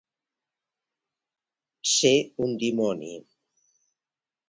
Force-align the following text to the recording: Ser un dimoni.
Ser 1.91 2.17
un 2.47 2.59
dimoni. 2.65 3.15